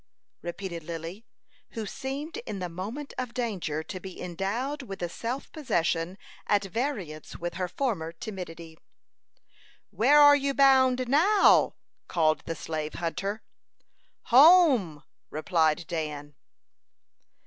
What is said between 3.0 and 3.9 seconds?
of danger,